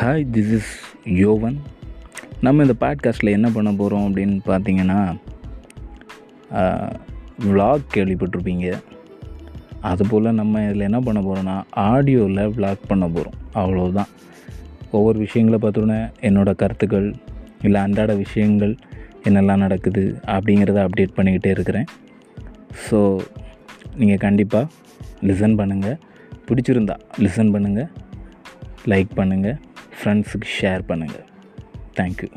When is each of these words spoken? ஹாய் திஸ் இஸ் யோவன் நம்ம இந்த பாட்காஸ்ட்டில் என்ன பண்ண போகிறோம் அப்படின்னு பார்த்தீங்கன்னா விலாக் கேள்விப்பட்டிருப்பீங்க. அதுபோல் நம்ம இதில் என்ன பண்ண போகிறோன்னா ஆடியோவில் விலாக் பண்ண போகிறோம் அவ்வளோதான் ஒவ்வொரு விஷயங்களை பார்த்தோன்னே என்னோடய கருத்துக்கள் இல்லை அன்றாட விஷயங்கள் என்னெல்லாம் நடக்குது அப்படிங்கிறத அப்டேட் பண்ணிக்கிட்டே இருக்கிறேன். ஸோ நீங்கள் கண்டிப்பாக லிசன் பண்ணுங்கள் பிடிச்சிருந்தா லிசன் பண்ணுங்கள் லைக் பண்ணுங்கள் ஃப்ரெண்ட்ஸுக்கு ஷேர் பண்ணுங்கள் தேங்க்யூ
ஹாய் 0.00 0.24
திஸ் 0.32 0.52
இஸ் 0.52 0.70
யோவன் 1.04 1.56
நம்ம 2.40 2.62
இந்த 2.62 2.74
பாட்காஸ்ட்டில் 2.80 3.30
என்ன 3.30 3.50
பண்ண 3.50 3.72
போகிறோம் 3.72 4.04
அப்படின்னு 4.06 4.36
பார்த்தீங்கன்னா 4.46 5.14
விலாக் 7.38 7.84
கேள்விப்பட்டிருப்பீங்க. 7.94 8.80
அதுபோல் 9.80 10.28
நம்ம 10.32 10.62
இதில் 10.64 10.80
என்ன 10.80 11.00
பண்ண 11.00 11.20
போகிறோன்னா 11.20 11.62
ஆடியோவில் 11.76 12.50
விலாக் 12.54 12.88
பண்ண 12.88 13.08
போகிறோம் 13.08 13.36
அவ்வளோதான் 13.54 14.10
ஒவ்வொரு 14.90 15.18
விஷயங்களை 15.18 15.58
பார்த்தோன்னே 15.60 16.12
என்னோடய 16.20 16.54
கருத்துக்கள் 16.54 17.14
இல்லை 17.62 17.80
அன்றாட 17.80 18.14
விஷயங்கள் 18.14 18.76
என்னெல்லாம் 19.22 19.62
நடக்குது 19.64 20.18
அப்படிங்கிறத 20.26 20.80
அப்டேட் 20.86 21.16
பண்ணிக்கிட்டே 21.16 21.46
இருக்கிறேன். 21.46 21.84
ஸோ 22.90 23.20
நீங்கள் 23.96 24.22
கண்டிப்பாக 24.26 24.66
லிசன் 25.22 25.58
பண்ணுங்கள் 25.60 26.00
பிடிச்சிருந்தா 26.48 26.96
லிசன் 27.18 27.54
பண்ணுங்கள் 27.54 27.90
லைக் 28.86 29.14
பண்ணுங்கள் 29.16 29.60
ஃப்ரெண்ட்ஸுக்கு 29.98 30.50
ஷேர் 30.58 30.84
பண்ணுங்கள் 30.88 31.26
தேங்க்யூ 31.98 32.30